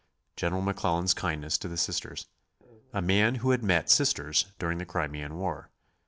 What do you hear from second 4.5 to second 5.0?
during the